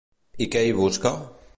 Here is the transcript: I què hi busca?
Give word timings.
I 0.45 0.47
què 0.55 0.65
hi 0.69 0.73
busca? 0.81 1.15